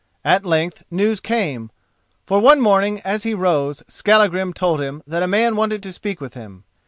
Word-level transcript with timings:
At 0.25 0.43
length 0.43 0.81
news 0.89 1.19
came. 1.19 1.69
For 2.25 2.39
one 2.39 2.59
morning, 2.59 3.01
as 3.01 3.21
he 3.21 3.35
rose, 3.35 3.83
Skallagrim 3.87 4.51
told 4.51 4.81
him 4.81 5.03
that 5.05 5.21
a 5.21 5.27
man 5.27 5.55
wanted 5.55 5.83
to 5.83 5.93
speak 5.93 6.19
with 6.19 6.33
him. 6.33 6.63